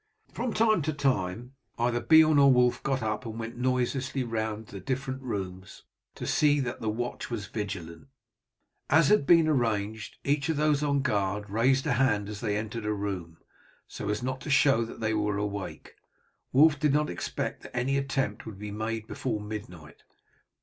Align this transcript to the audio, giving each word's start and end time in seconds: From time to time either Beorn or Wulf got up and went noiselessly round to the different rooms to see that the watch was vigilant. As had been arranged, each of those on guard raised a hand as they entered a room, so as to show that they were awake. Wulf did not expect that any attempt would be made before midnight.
From 0.33 0.51
time 0.51 0.81
to 0.81 0.93
time 0.93 1.53
either 1.77 1.99
Beorn 2.01 2.39
or 2.39 2.51
Wulf 2.51 2.81
got 2.81 3.03
up 3.03 3.23
and 3.23 3.37
went 3.37 3.57
noiselessly 3.57 4.23
round 4.23 4.69
to 4.69 4.73
the 4.73 4.79
different 4.81 5.21
rooms 5.21 5.83
to 6.15 6.25
see 6.25 6.59
that 6.59 6.81
the 6.81 6.89
watch 6.89 7.29
was 7.29 7.45
vigilant. 7.45 8.07
As 8.89 9.09
had 9.09 9.27
been 9.27 9.47
arranged, 9.47 10.17
each 10.23 10.49
of 10.49 10.57
those 10.57 10.81
on 10.81 11.03
guard 11.03 11.51
raised 11.51 11.85
a 11.85 11.93
hand 11.93 12.29
as 12.29 12.41
they 12.41 12.57
entered 12.57 12.87
a 12.87 12.93
room, 12.95 13.37
so 13.87 14.09
as 14.09 14.21
to 14.21 14.49
show 14.49 14.83
that 14.85 15.01
they 15.01 15.13
were 15.13 15.37
awake. 15.37 15.93
Wulf 16.51 16.79
did 16.79 16.93
not 16.93 17.11
expect 17.11 17.61
that 17.61 17.77
any 17.77 17.95
attempt 17.95 18.47
would 18.47 18.57
be 18.57 18.71
made 18.71 19.05
before 19.05 19.39
midnight. 19.39 20.01